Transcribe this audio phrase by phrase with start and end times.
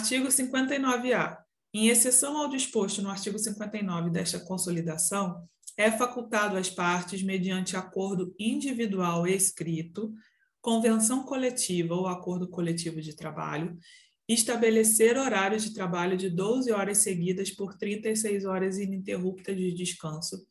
[0.00, 1.44] Artigo 59-A.
[1.74, 8.34] Em exceção ao disposto no artigo 59 desta consolidação, é facultado às partes, mediante acordo
[8.38, 10.10] individual escrito,
[10.58, 13.78] convenção coletiva ou acordo coletivo de trabalho,
[14.26, 20.46] estabelecer horários de trabalho de 12 horas seguidas por 36 horas ininterruptas de descanso,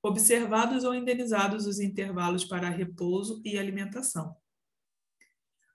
[0.00, 4.36] observados ou indenizados os intervalos para repouso e alimentação.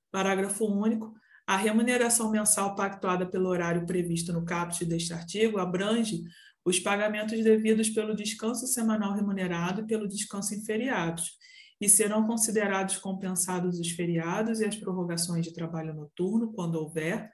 [0.10, 1.14] Parágrafo único.
[1.50, 6.22] A remuneração mensal pactuada pelo horário previsto no caput deste artigo abrange
[6.64, 11.40] os pagamentos devidos pelo descanso semanal remunerado e pelo descanso em feriados,
[11.82, 17.32] e serão considerados compensados os feriados e as prorrogações de trabalho noturno, quando houver,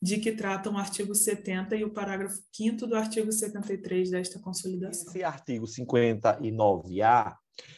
[0.00, 5.08] de que tratam o artigo 70 e o parágrafo 5 do artigo 73 desta consolidação.
[5.08, 7.34] Esse artigo 59A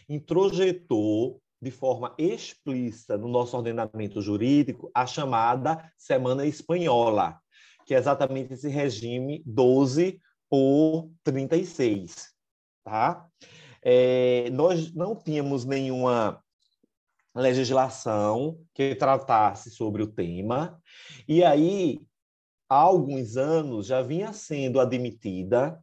[0.06, 7.40] introjetou de forma explícita no nosso ordenamento jurídico a chamada Semana Espanhola,
[7.84, 12.32] que é exatamente esse regime 12 por 36,
[12.84, 13.26] tá?
[13.82, 16.42] É, nós não tínhamos nenhuma
[17.34, 20.80] legislação que tratasse sobre o tema,
[21.26, 22.00] e aí,
[22.68, 25.78] há alguns anos, já vinha sendo admitida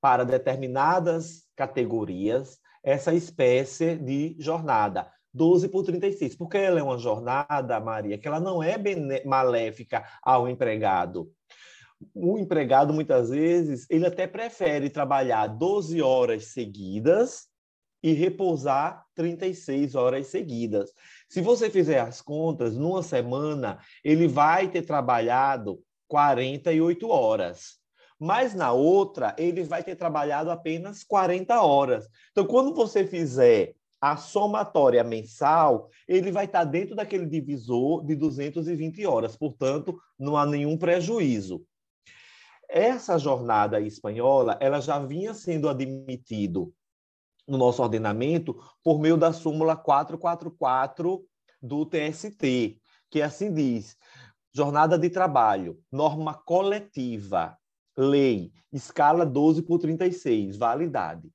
[0.00, 5.10] para determinadas categorias essa espécie de jornada.
[5.32, 8.76] 12 por 36, porque ela é uma jornada, Maria, que ela não é
[9.24, 11.30] maléfica ao empregado
[12.14, 17.48] o empregado, muitas vezes, ele até prefere trabalhar 12 horas seguidas
[18.02, 20.92] e repousar 36 horas seguidas.
[21.28, 27.78] Se você fizer as contas, numa semana, ele vai ter trabalhado 48 horas.
[28.20, 32.06] Mas na outra, ele vai ter trabalhado apenas 40 horas.
[32.30, 39.06] Então, quando você fizer a somatória mensal, ele vai estar dentro daquele divisor de 220
[39.06, 39.36] horas.
[39.36, 41.64] Portanto, não há nenhum prejuízo.
[42.68, 46.72] Essa jornada espanhola, ela já vinha sendo admitido
[47.48, 51.24] no nosso ordenamento por meio da súmula 444
[51.60, 52.78] do TST,
[53.10, 53.96] que assim diz:
[54.54, 57.58] jornada de trabalho, norma coletiva,
[58.00, 61.30] lei, escala 12 por 36, validade.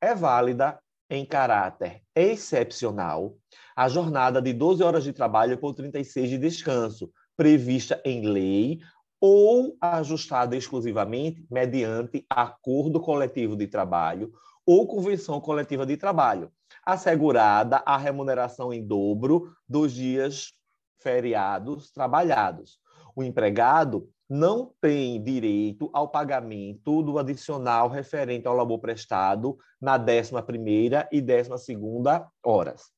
[0.00, 0.78] É válida
[1.08, 3.34] em caráter excepcional
[3.74, 8.80] a jornada de 12 horas de trabalho por 36 de descanso, prevista em lei
[9.18, 14.32] ou ajustada exclusivamente mediante acordo coletivo de trabalho
[14.66, 16.52] ou convenção coletiva de trabalho,
[16.84, 20.52] assegurada a remuneração em dobro dos dias
[21.00, 22.78] feriados trabalhados.
[23.16, 31.08] O empregado não tem direito ao pagamento do adicional referente ao labor prestado na 11ª
[31.10, 32.90] e 12ª horas.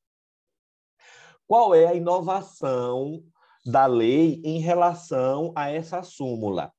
[1.47, 3.23] Qual é a inovação
[3.65, 6.71] da lei em relação a essa súmula.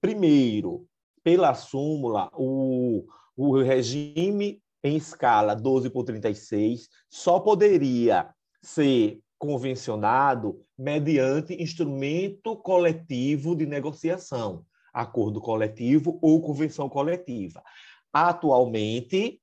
[0.00, 0.86] Primeiro,
[1.22, 3.06] pela súmula, o,
[3.36, 8.28] o regime em escala 12 por 36 só poderia
[8.60, 17.62] ser convencionado mediante instrumento coletivo de negociação, acordo coletivo ou convenção coletiva.
[18.10, 19.38] Atualmente,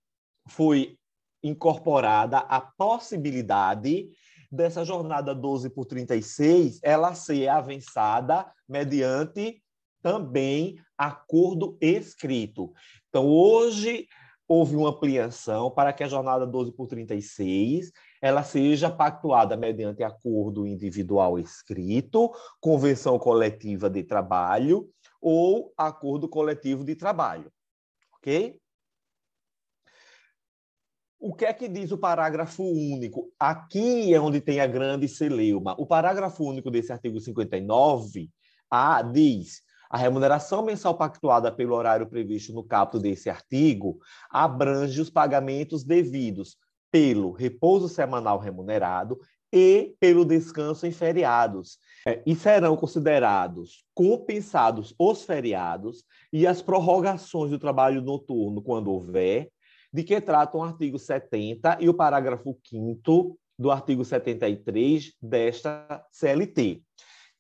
[0.48, 0.98] foi
[1.44, 4.10] incorporada a possibilidade
[4.52, 9.62] dessa jornada 12 por 36, ela ser avançada mediante
[10.02, 12.74] também acordo escrito.
[13.08, 14.08] Então, hoje
[14.52, 17.90] houve uma ampliação para que a jornada 12 por 36
[18.22, 22.30] ela seja pactuada mediante acordo individual escrito,
[22.60, 24.90] convenção coletiva de trabalho
[25.22, 27.50] ou acordo coletivo de trabalho.
[28.18, 28.60] OK?
[31.18, 33.32] O que é que diz o parágrafo único?
[33.40, 35.80] Aqui é onde tem a grande celeuma.
[35.80, 38.30] O parágrafo único desse artigo 59
[38.70, 45.10] A diz: a remuneração mensal pactuada pelo horário previsto no caput desse artigo abrange os
[45.10, 46.56] pagamentos devidos
[46.90, 49.20] pelo repouso semanal remunerado
[49.52, 57.52] e pelo descanso em feriados, é, e serão considerados compensados os feriados e as prorrogações
[57.52, 59.50] do trabalho noturno, quando houver,
[59.94, 66.82] de que trata o artigo 70 e o parágrafo 5 do artigo 73 desta CLT.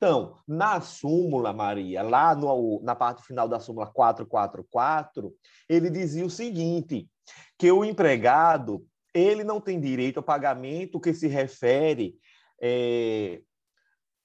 [0.04, 5.32] Então, na súmula, Maria, lá no, na parte final da súmula 444,
[5.70, 7.08] ele dizia o seguinte,
[7.56, 8.84] que o empregado
[9.14, 12.16] ele não tem direito ao pagamento que se refere
[12.60, 13.42] é,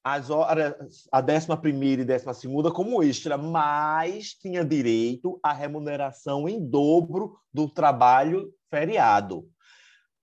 [0.02, 0.75] as horas,
[1.12, 7.37] a décima primeira e décima segunda como extra, mas tinha direito à remuneração em dobro
[7.52, 9.46] do trabalho feriado.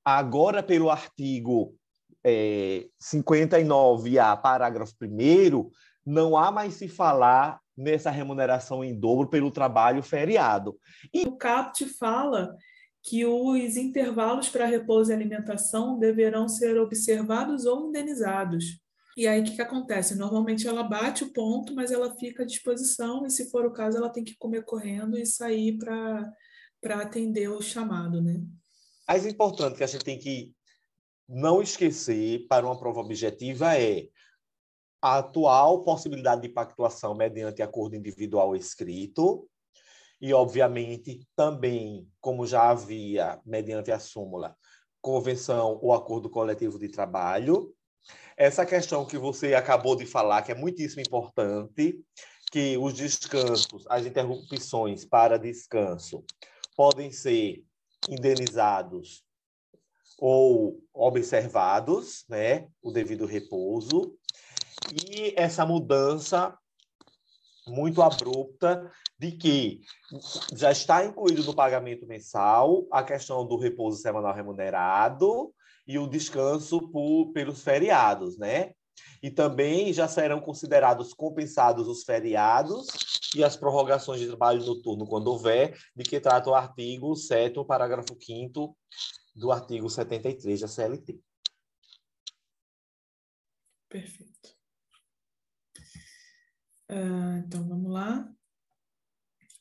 [0.04, 1.76] Agora, pelo artigo
[2.24, 5.70] é, 59A, parágrafo 1
[6.06, 10.78] não há mais se falar nessa remuneração em dobro pelo trabalho feriado.
[11.14, 12.56] E o CAPT fala
[13.02, 18.80] que os intervalos para repouso e alimentação deverão ser observados ou indenizados.
[19.18, 20.16] E aí o que, que acontece?
[20.16, 23.98] Normalmente ela bate o ponto, mas ela fica à disposição, e se for o caso,
[23.98, 28.42] ela tem que comer correndo e sair para atender o chamado, né?
[29.08, 30.52] Mais importante que a gente tem que
[31.28, 34.08] não esquecer para uma prova objetiva é
[35.02, 39.48] a atual possibilidade de pactuação mediante acordo individual escrito
[40.22, 44.56] e, obviamente, também, como já havia, mediante a súmula,
[45.02, 47.74] convenção ou acordo coletivo de trabalho.
[48.38, 52.00] Essa questão que você acabou de falar, que é muitíssimo importante,
[52.50, 56.24] que os descansos, as interrupções para descanso
[56.78, 57.64] podem ser
[58.08, 59.26] indenizados
[60.20, 64.16] ou observados, né, o devido repouso.
[64.92, 66.58] E essa mudança
[67.68, 69.82] muito abrupta de que
[70.54, 75.54] já está incluído no pagamento mensal a questão do repouso semanal remunerado
[75.88, 78.72] e o descanso por, pelos feriados, né?
[79.22, 82.88] E também já serão considerados compensados os feriados
[83.36, 88.16] e as prorrogações de trabalho noturno, quando houver, de que trata o artigo 7 parágrafo
[88.20, 88.76] 5
[89.36, 91.20] do artigo 73 da CLT.
[93.90, 94.34] Perfeito.
[96.90, 98.32] Uh, então, vamos lá.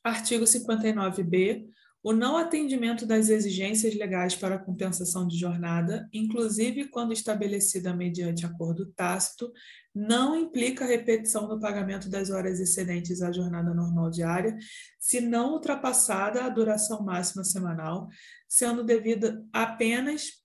[0.04, 1.70] Artigo 59b.
[2.04, 8.86] O não atendimento das exigências legais para compensação de jornada, inclusive quando estabelecida mediante acordo
[8.86, 9.52] tácito,
[9.94, 14.58] não implica repetição do pagamento das horas excedentes à jornada normal diária,
[14.98, 18.08] se não ultrapassada a duração máxima semanal,
[18.52, 20.43] sendo devida apenas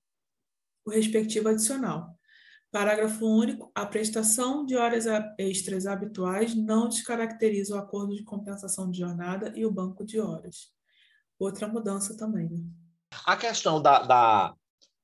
[0.86, 2.18] o respectivo adicional.
[2.72, 3.70] Parágrafo único.
[3.76, 5.06] A prestação de horas
[5.38, 10.72] extras habituais não descaracteriza o acordo de compensação de jornada e o banco de horas.
[11.38, 12.48] Outra mudança também.
[12.48, 12.64] Né?
[13.26, 14.56] A questão da, da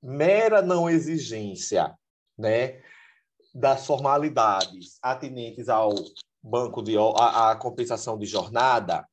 [0.01, 1.93] mera não exigência,
[2.37, 2.81] né,
[3.53, 5.93] das formalidades atinentes ao
[6.41, 9.05] banco de a, a compensação de jornada,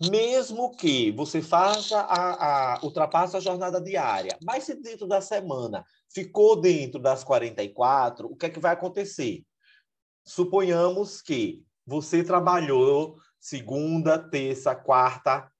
[0.00, 5.84] mesmo que você faça a, a ultrapasse a jornada diária, mas se dentro da semana
[6.12, 9.44] ficou dentro das 44, o que é que vai acontecer?
[10.24, 15.50] Suponhamos que você trabalhou segunda, terça, quarta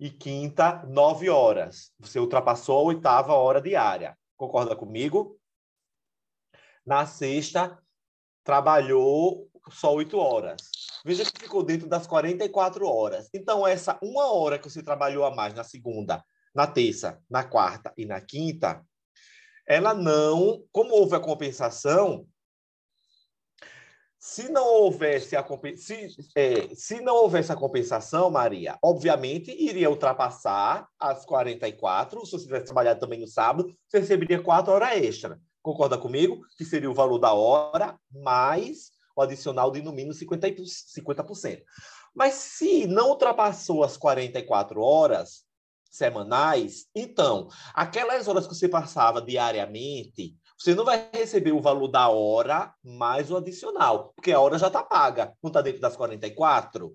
[0.00, 1.92] e quinta, nove horas.
[1.98, 4.16] Você ultrapassou a oitava hora diária.
[4.36, 5.38] Concorda comigo?
[6.86, 7.78] Na sexta,
[8.42, 10.60] trabalhou só oito horas.
[11.04, 13.28] Veja que ficou dentro das 44 horas.
[13.32, 16.24] Então, essa uma hora que você trabalhou a mais na segunda,
[16.54, 18.84] na terça, na quarta e na quinta,
[19.66, 22.26] ela não, como houve a compensação,
[24.18, 30.88] se não houvesse a se, é, se não houvesse a compensação, Maria, obviamente iria ultrapassar
[30.98, 32.26] as 44.
[32.26, 35.40] Se você tivesse trabalhado também no sábado, você receberia quatro horas extra.
[35.62, 36.40] Concorda comigo?
[36.56, 40.56] Que seria o valor da hora mais o adicional de no mínimo 50%.
[40.96, 41.62] 50%.
[42.14, 45.44] Mas se não ultrapassou as 44 horas,
[45.90, 52.08] semanais, então, aquelas horas que você passava diariamente, você não vai receber o valor da
[52.08, 56.94] hora mais o adicional, porque a hora já está paga, não está dentro das 44.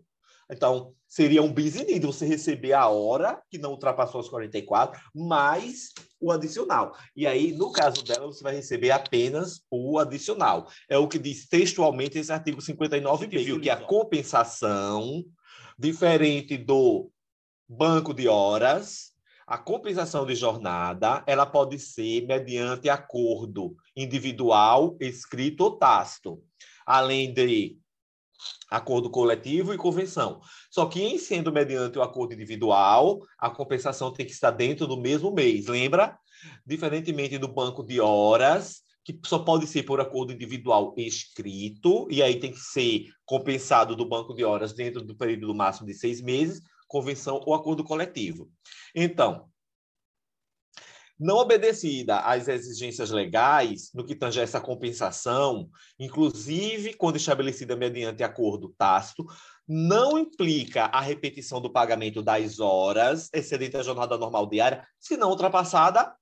[0.50, 6.32] Então, seria um business você receber a hora, que não ultrapassou as 44, mais o
[6.32, 6.96] adicional.
[7.16, 10.68] E aí, no caso dela, você vai receber apenas o adicional.
[10.90, 15.24] É o que diz textualmente esse artigo 59, que viu que a compensação,
[15.78, 17.10] diferente do
[17.68, 19.14] banco de horas,
[19.46, 26.42] a compensação de jornada, ela pode ser mediante acordo individual, escrito ou tácito,
[26.86, 27.78] além de
[28.74, 30.42] acordo coletivo e convenção.
[30.72, 35.00] Só que em sendo mediante o acordo individual, a compensação tem que estar dentro do
[35.00, 36.18] mesmo mês, lembra?
[36.65, 42.39] Diferentemente do banco de horas, que só pode ser por acordo individual escrito, e aí
[42.39, 46.60] tem que ser compensado do banco de horas dentro do período máximo de seis meses,
[46.88, 48.50] convenção ou acordo coletivo.
[48.96, 49.46] Então,
[51.24, 58.75] não obedecida às exigências legais no que tange essa compensação, inclusive quando estabelecida mediante acordo
[58.77, 59.25] tácito,
[59.65, 65.30] não implica a repetição do pagamento das horas excedente a jornada normal diária, se não
[65.30, 66.13] ultrapassada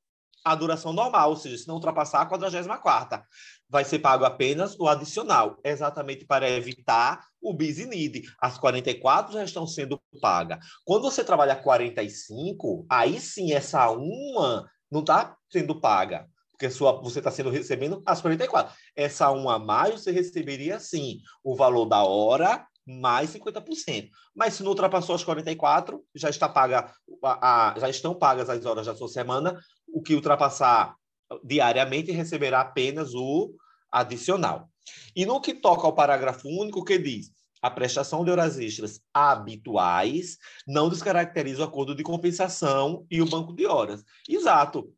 [0.46, 3.24] a duração normal, ou seja, se não ultrapassar a 44
[3.68, 8.24] vai ser pago apenas o adicional, exatamente para evitar o bis need.
[8.40, 10.60] As 44 já estão sendo pagas.
[10.84, 16.28] Quando você trabalha 45, aí sim essa uma não está sendo paga.
[16.52, 18.76] porque sua, você está sendo recebendo as 44.
[18.96, 24.10] Essa 1 a mais, você receberia, sim, o valor da hora mais 50%.
[24.36, 26.92] Mas se não ultrapassou as 44, já está paga
[27.24, 30.96] a, a, já estão pagas as horas da sua semana, o que ultrapassar
[31.44, 33.54] diariamente receberá apenas o
[33.92, 34.70] adicional.
[35.16, 37.32] E no que toca ao parágrafo único que diz:
[37.62, 40.38] a prestação de horas extras habituais
[40.68, 44.04] não descaracteriza o acordo de compensação e o banco de horas.
[44.28, 44.92] Exato.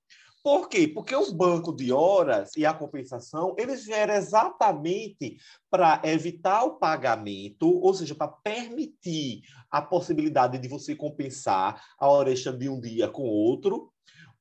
[0.44, 0.90] Por quê?
[0.90, 5.38] Porque o banco de horas e a compensação, eles vieram exatamente
[5.70, 9.42] para evitar o pagamento, ou seja, para permitir
[9.72, 13.90] a possibilidade de você compensar a hora extra de um dia com outro,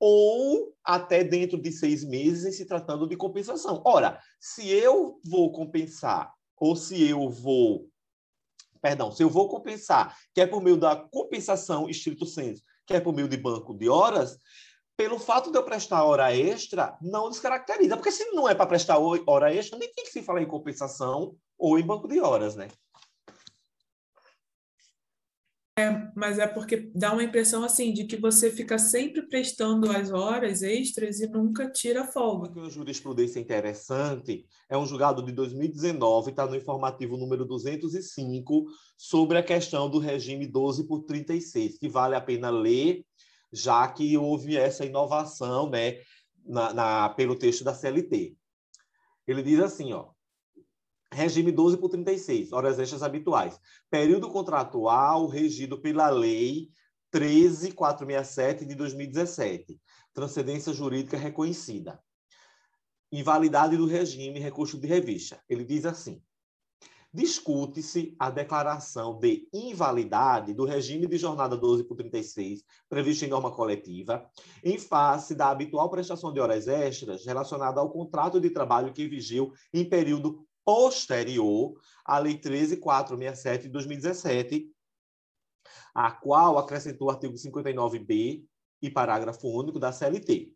[0.00, 3.80] ou até dentro de seis meses se tratando de compensação.
[3.86, 7.88] Ora, se eu vou compensar, ou se eu vou,
[8.82, 13.28] perdão, se eu vou compensar, quer por meio da compensação estrito senso, quer por meio
[13.28, 14.36] de banco de horas,
[14.96, 17.96] pelo fato de eu prestar hora extra, não descaracteriza.
[17.96, 21.34] Porque se não é para prestar hora extra, nem tem que se falar em compensação
[21.58, 22.68] ou em banco de horas, né?
[25.82, 30.12] É, mas é porque dá uma impressão assim de que você fica sempre prestando as
[30.12, 32.50] horas extras e nunca tira folga.
[32.50, 39.42] Uma jurisprudência interessante é um julgado de 2019, está no informativo número 205, sobre a
[39.42, 43.04] questão do regime 12 por 36, que vale a pena ler
[43.52, 45.98] já que houve essa inovação né,
[46.44, 48.34] na, na, pelo texto da CLT.
[49.26, 50.11] Ele diz assim, ó,
[51.12, 53.60] regime 12 por 36, horas extras habituais.
[53.90, 56.70] Período contratual regido pela Lei
[57.10, 59.78] 13467 de 2017,
[60.14, 62.02] transcendência jurídica reconhecida.
[63.12, 65.38] Invalidade do regime recurso de revista.
[65.46, 66.22] Ele diz assim:
[67.12, 73.50] discute-se a declaração de invalidade do regime de jornada 12 por 36, previsto em norma
[73.50, 74.26] coletiva,
[74.64, 79.52] em face da habitual prestação de horas extras relacionada ao contrato de trabalho que vigiu
[79.74, 84.70] em período posterior à Lei 13467 de 2017,
[85.94, 88.44] a qual acrescentou o artigo 59b
[88.80, 90.52] e parágrafo único da CLT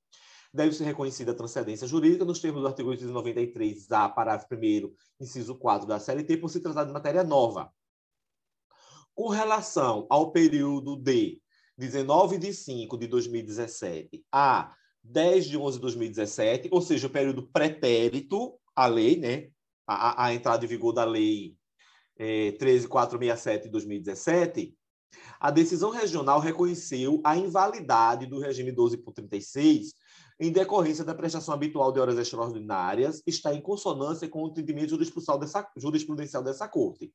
[0.57, 5.87] deve ser reconhecida a transcendência jurídica nos termos do artigo 893-A, parágrafo 1 inciso 4
[5.87, 7.71] da CLT, por se tratar de matéria nova.
[9.15, 11.41] Com relação ao período de
[11.77, 17.47] 19 de 5 de 2017 a 10 de 11 de 2017, ou seja, o período
[17.49, 19.51] pretérito à lei, né?
[19.87, 21.57] A, a entrada em vigor da lei
[22.19, 24.75] é, 13467 de 2017,
[25.39, 29.95] a decisão regional reconheceu a invalidade do regime 12 por 36
[30.39, 35.39] em decorrência da prestação habitual de horas extraordinárias, está em consonância com o entendimento jurisprudencial
[35.39, 37.13] dessa, jurisprudencial dessa Corte.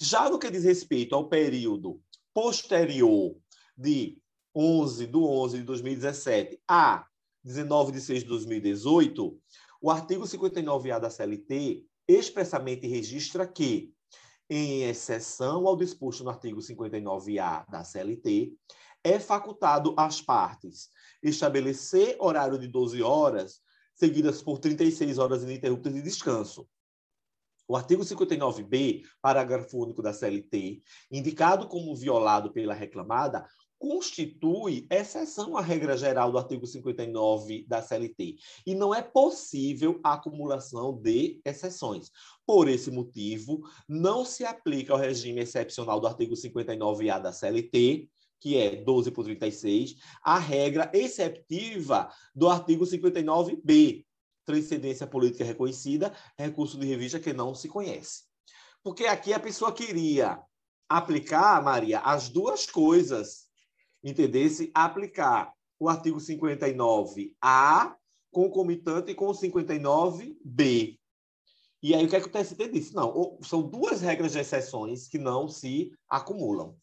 [0.00, 2.00] Já no que diz respeito ao período
[2.32, 3.36] posterior
[3.76, 4.18] de
[4.54, 7.06] 11 de 11 de 2017 a
[7.44, 9.38] 19 de 6 de 2018,
[9.80, 13.92] o artigo 59A da CLT expressamente registra que,
[14.48, 18.54] em exceção ao disposto no artigo 59A da CLT,
[19.02, 20.88] é facultado às partes
[21.22, 23.60] estabelecer horário de 12 horas,
[23.94, 26.68] seguidas por 36 horas ininterruptas de descanso.
[27.68, 33.44] O artigo 59b, parágrafo único da CLT, indicado como violado pela reclamada,
[33.78, 40.14] constitui exceção à regra geral do artigo 59 da CLT e não é possível a
[40.14, 42.10] acumulação de exceções.
[42.46, 48.08] Por esse motivo, não se aplica ao regime excepcional do artigo 59A da CLT,
[48.40, 54.04] que é 12 por 36, a regra exceptiva do artigo 59b,
[54.44, 58.24] transcendência política reconhecida, recurso de revista que não se conhece.
[58.82, 60.40] Porque aqui a pessoa queria
[60.88, 63.45] aplicar, Maria, as duas coisas,
[64.02, 64.70] entendesse?
[64.74, 67.94] Aplicar o artigo 59A
[68.30, 70.98] concomitante com o 59B.
[71.82, 72.94] E aí o que é que o TST disse?
[72.94, 76.76] Não, são duas regras de exceções que não se acumulam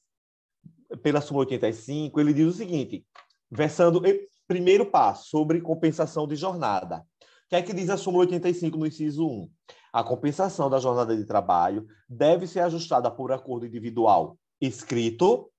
[1.01, 3.05] pela súmula 85, ele diz o seguinte,
[3.49, 4.01] versando
[4.47, 7.05] primeiro passo sobre compensação de jornada.
[7.45, 9.49] O que é que diz a súmula 85 no inciso 1?
[9.91, 15.51] A compensação da jornada de trabalho deve ser ajustada por acordo individual escrito,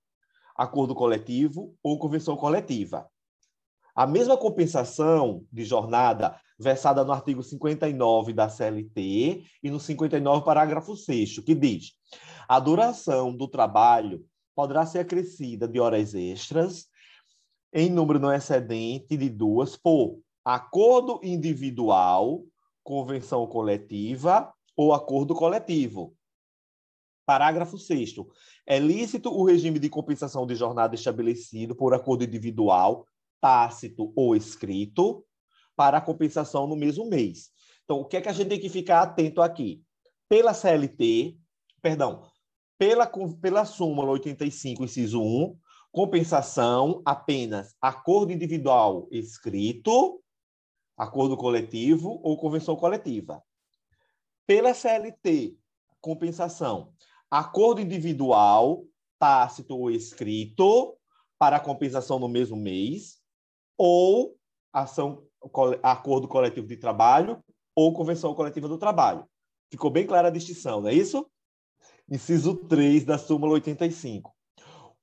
[0.55, 3.09] acordo coletivo ou convenção coletiva.
[3.95, 10.97] A mesma compensação de jornada versada no artigo 59 da CLT e no 59, parágrafo
[10.97, 11.93] 6 que diz:
[12.49, 16.87] a duração do trabalho poderá ser acrescida de horas extras
[17.73, 22.43] em número não excedente de duas por acordo individual,
[22.83, 26.15] convenção coletiva ou acordo coletivo.
[27.27, 28.15] Parágrafo 6
[28.67, 33.07] É lícito o regime de compensação de jornada estabelecido por acordo individual,
[33.41, 35.25] tácito ou escrito,
[35.77, 37.51] para a compensação no mesmo mês.
[37.85, 39.83] Então, o que é que a gente tem que ficar atento aqui?
[40.29, 41.37] Pela CLT,
[41.83, 42.23] perdão,
[42.79, 45.57] pela, pela súmula 85, inciso 1,
[45.93, 50.23] compensação apenas acordo individual escrito,
[50.97, 53.43] acordo coletivo ou convenção coletiva.
[54.47, 55.57] Pela CLT,
[56.01, 56.93] compensação,
[57.31, 58.85] acordo individual,
[59.19, 60.97] tácito ou escrito,
[61.39, 63.21] para compensação no mesmo mês,
[63.77, 64.37] ou
[64.73, 65.25] ação,
[65.83, 67.43] acordo coletivo de trabalho
[67.75, 69.29] ou convenção coletiva do trabalho.
[69.71, 71.29] Ficou bem clara a distinção, não é isso?
[72.09, 74.34] Inciso 3 da súmula 85.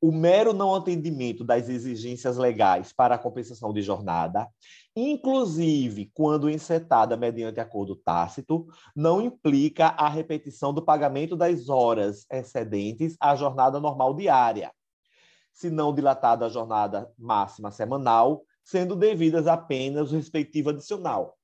[0.04, 4.50] O mero não atendimento das exigências legais para a compensação de jornada,
[4.96, 8.66] inclusive quando encetada mediante acordo tácito,
[8.96, 14.74] não implica a repetição do pagamento das horas excedentes à jornada normal diária,
[15.54, 21.38] se não dilatada a jornada máxima semanal, sendo devidas apenas o respectivo adicional.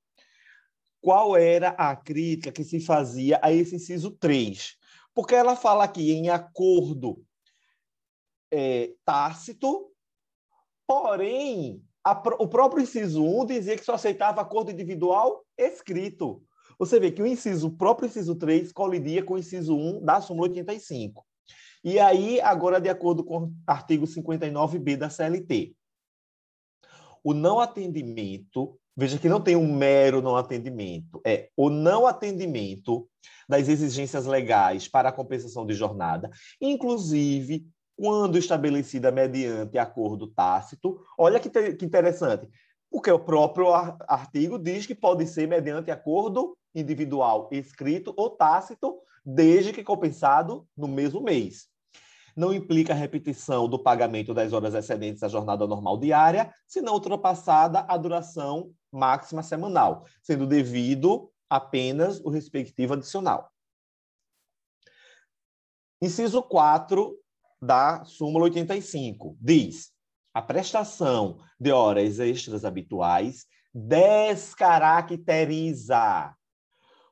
[1.00, 4.74] Qual era a crítica que se fazia a esse inciso 3?
[5.14, 7.24] Porque ela fala aqui em acordo
[8.50, 9.90] é, tácito,
[10.86, 16.42] porém, a, o próprio inciso 1 dizia que só aceitava acordo individual escrito.
[16.78, 20.20] Você vê que o inciso, o próprio inciso 3 colidia com o inciso 1 da
[20.20, 21.26] súmula 85.
[21.84, 25.74] E aí, agora, de acordo com o artigo 59b da CLT,
[27.22, 33.08] o não atendimento, veja que não tem um mero não atendimento, é o não atendimento
[33.48, 37.66] das exigências legais para a compensação de jornada, inclusive
[37.98, 41.04] quando estabelecida mediante acordo tácito.
[41.18, 42.48] Olha que, que interessante,
[42.88, 49.72] porque o próprio artigo diz que pode ser mediante acordo individual escrito ou tácito, desde
[49.72, 51.66] que compensado no mesmo mês.
[52.36, 56.94] Não implica a repetição do pagamento das horas excedentes à jornada normal diária, se não
[56.94, 63.50] ultrapassada a duração máxima semanal, sendo devido apenas o respectivo adicional.
[66.00, 67.18] Inciso 4
[67.60, 69.36] da súmula 85.
[69.40, 69.90] Diz:
[70.32, 76.34] a prestação de horas extras habituais descaracteriza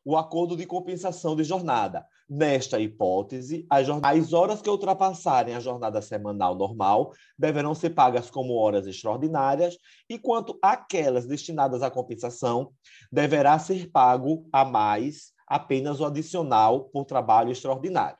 [0.04, 2.06] o acordo de compensação de jornada.
[2.28, 8.54] Nesta hipótese, as, as horas que ultrapassarem a jornada semanal normal deverão ser pagas como
[8.54, 9.76] horas extraordinárias,
[10.08, 12.72] e quanto aquelas destinadas à compensação,
[13.10, 18.18] deverá ser pago a mais apenas o adicional por trabalho extraordinário.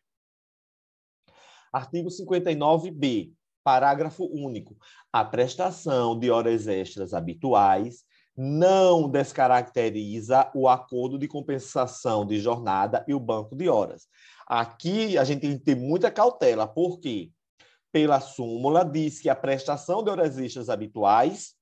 [1.76, 4.78] Artigo 59b, parágrafo único.
[5.12, 8.02] A prestação de horas extras habituais
[8.34, 14.08] não descaracteriza o acordo de compensação de jornada e o banco de horas.
[14.46, 17.30] Aqui a gente tem que ter muita cautela, porque
[17.92, 21.56] pela súmula diz que a prestação de horas extras habituais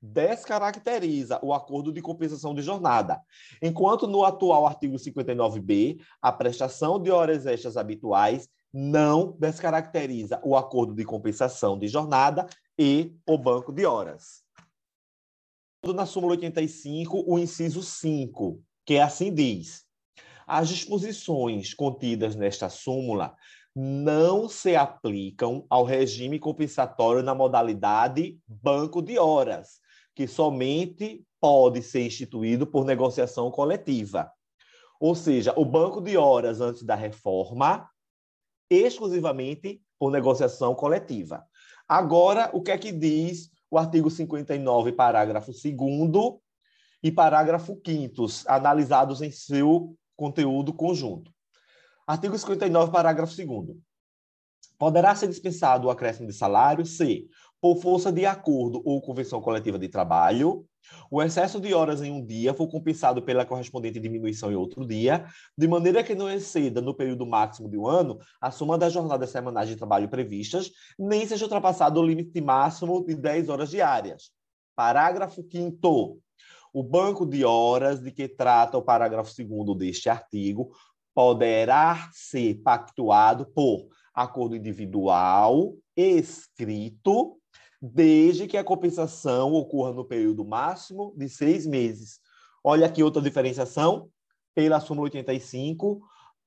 [0.00, 3.20] descaracteriza o acordo de compensação de jornada,
[3.62, 10.94] enquanto no atual artigo 59b, a prestação de horas extras habituais não descaracteriza o acordo
[10.94, 12.46] de compensação de jornada
[12.78, 14.42] e o banco de horas.
[15.84, 19.84] Na súmula 85, o inciso 5, que assim diz:
[20.46, 23.34] as disposições contidas nesta súmula
[23.74, 29.80] não se aplicam ao regime compensatório na modalidade banco de horas,
[30.14, 34.30] que somente pode ser instituído por negociação coletiva.
[35.00, 37.88] Ou seja, o banco de horas antes da reforma
[38.72, 41.44] exclusivamente por negociação coletiva.
[41.88, 45.62] Agora, o que é que diz o artigo 59, parágrafo 2
[47.02, 51.32] e parágrafo 5 analisados em seu conteúdo conjunto.
[52.06, 53.76] Artigo 59, parágrafo 2
[54.78, 57.28] Poderá ser dispensado o acréscimo de salário se,
[57.60, 60.66] por força de acordo ou convenção coletiva de trabalho,
[61.10, 65.26] o excesso de horas em um dia for compensado pela correspondente diminuição em outro dia,
[65.56, 69.30] de maneira que não exceda, no período máximo de um ano, a soma das jornadas
[69.30, 74.30] semanais de trabalho previstas, nem seja ultrapassado o limite máximo de 10 horas diárias.
[74.74, 76.18] Parágrafo 5
[76.72, 80.72] O banco de horas de que trata o parágrafo 2 deste artigo
[81.14, 87.38] poderá ser pactuado por acordo individual, escrito,
[87.84, 92.20] desde que a compensação ocorra no período máximo de seis meses.
[92.62, 94.08] Olha aqui outra diferenciação,
[94.54, 96.00] pela súmula 85,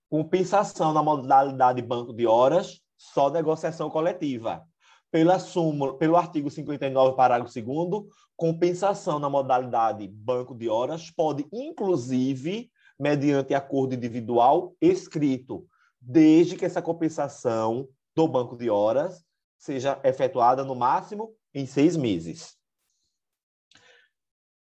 [0.09, 4.63] compensação na modalidade banco de horas, só negociação coletiva.
[5.11, 8.05] Pela súmula, pelo artigo 59, parágrafo 2
[8.37, 15.65] compensação na modalidade banco de horas pode, inclusive, mediante acordo individual escrito,
[15.99, 19.25] desde que essa compensação do banco de horas
[19.57, 22.57] seja efetuada no máximo em seis meses.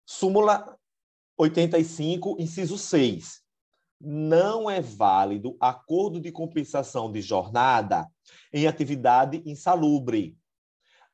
[0.05, 0.77] Súmula
[1.37, 3.41] 85, inciso 6.
[3.99, 8.07] Não é válido acordo de compensação de jornada
[8.53, 10.37] em atividade insalubre,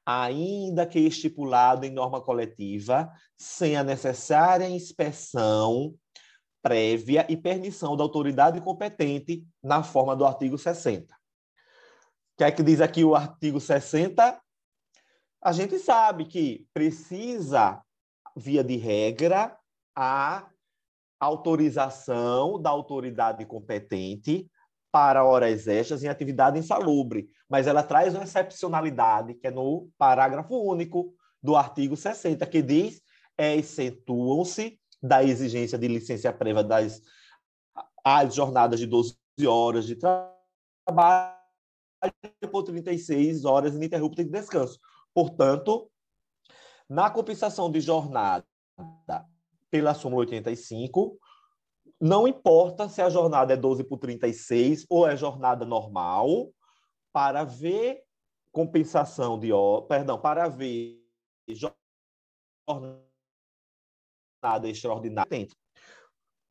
[0.06, 5.95] ainda que estipulado em norma coletiva, sem a necessária inspeção
[6.62, 11.13] prévia e permissão da autoridade competente na forma do artigo 60.
[12.38, 14.41] Que é que diz aqui o artigo 60?
[15.41, 17.82] A gente sabe que precisa
[18.36, 19.56] via de regra,
[19.96, 20.48] a
[21.19, 24.50] autorização da autoridade competente
[24.91, 30.56] para horas extras em atividade insalubre, mas ela traz uma excepcionalidade, que é no parágrafo
[30.56, 33.02] único do artigo 60, que diz
[33.38, 37.02] excetuam-se da exigência de licença prévia das
[38.06, 39.15] as jornadas de 12
[39.48, 41.42] horas de trabalho
[42.52, 44.80] por 36 horas ininterruptas de descanso.
[45.13, 45.89] Portanto,
[46.89, 48.46] na compensação de jornada
[49.70, 51.18] pela súmula 85,
[52.00, 56.52] não importa se a jornada é 12 por 36 ou é jornada normal,
[57.12, 58.04] para ver
[58.52, 59.50] compensação de
[59.88, 61.02] perdão, para ver
[62.68, 63.00] jornada
[64.66, 65.48] extraordinária.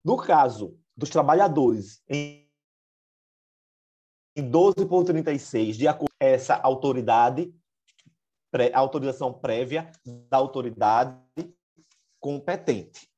[0.04, 2.50] No caso dos trabalhadores em
[4.40, 7.52] 12 por 36, de acordo com essa autoridade
[8.50, 11.16] pré, autorização prévia da autoridade
[12.20, 13.08] competente.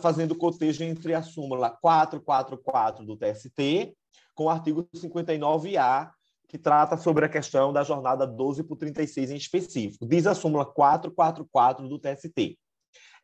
[0.00, 3.96] Fazendo cotejo entre a súmula 444 do TST
[4.34, 6.12] com o artigo 59A,
[6.48, 10.06] que trata sobre a questão da jornada 12 por 36 em específico.
[10.06, 12.58] Diz a súmula 444 do TST.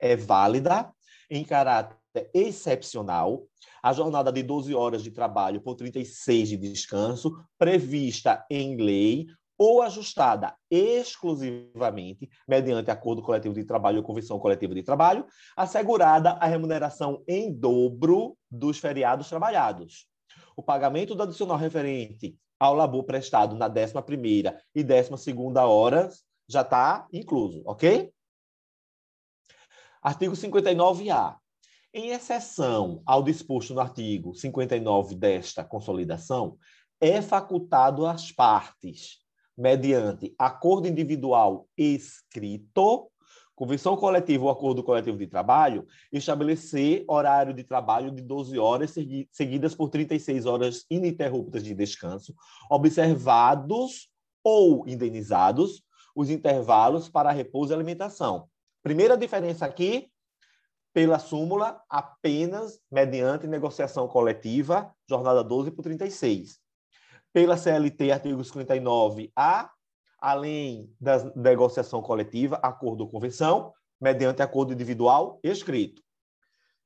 [0.00, 0.92] É válida
[1.30, 1.96] em caráter
[2.34, 3.44] excepcional
[3.82, 9.26] a jornada de 12 horas de trabalho por 36 de descanso, prevista em lei
[9.58, 16.46] ou ajustada exclusivamente mediante acordo coletivo de trabalho ou convenção coletiva de trabalho, assegurada a
[16.46, 20.06] remuneração em dobro dos feriados trabalhados.
[20.56, 27.06] O pagamento do adicional referente ao labor prestado na 11ª e 12ª horas já está
[27.12, 28.12] incluso, ok?
[30.02, 31.36] Artigo 59A.
[31.92, 36.56] Em exceção ao disposto no artigo 59 desta consolidação,
[37.00, 39.18] é facultado às partes
[39.56, 43.10] mediante acordo individual escrito,
[43.56, 48.94] convenção coletiva ou acordo coletivo de trabalho, estabelecer horário de trabalho de 12 horas
[49.32, 52.32] seguidas por 36 horas ininterruptas de descanso,
[52.70, 54.08] observados
[54.44, 55.82] ou indenizados
[56.14, 58.48] os intervalos para repouso e alimentação.
[58.82, 60.10] Primeira diferença aqui,
[60.92, 66.60] pela súmula, apenas mediante negociação coletiva, jornada 12 por 36
[67.32, 69.68] pela CLT, artigo 59A,
[70.20, 76.02] além da negociação coletiva, acordo ou convenção, mediante acordo individual escrito.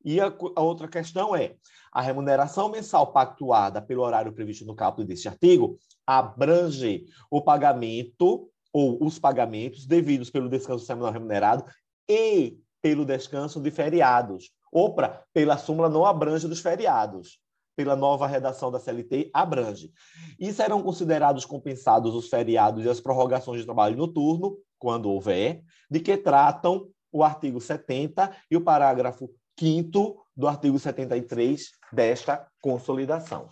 [0.04, 1.54] E a, a, outra questão é:
[1.92, 9.04] a remuneração mensal pactuada pelo horário previsto no caput deste artigo abrange o pagamento ou
[9.04, 11.64] os pagamentos devidos pelo descanso semanal remunerado
[12.14, 14.50] e pelo descanso de feriados.
[14.72, 17.40] Opa, pela súmula não abrange dos feriados
[17.76, 19.92] pela nova redação da CLT abrange.
[20.38, 26.00] E serão considerados compensados os feriados e as prorrogações de trabalho noturno, quando houver, de
[26.00, 33.48] que tratam o artigo 70 e o parágrafo 5 do artigo 73 desta consolidação.